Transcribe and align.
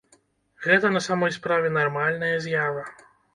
Гэта 0.67 0.89
на 0.95 1.01
самай 1.07 1.33
справе 1.35 1.67
нармальная 1.77 2.33
з'ява. 2.47 2.89